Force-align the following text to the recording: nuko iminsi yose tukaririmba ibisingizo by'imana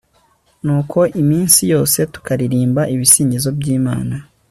nuko 0.65 0.99
iminsi 1.21 1.61
yose 1.73 1.97
tukaririmba 2.13 2.81
ibisingizo 2.93 3.49
by'imana 3.57 4.15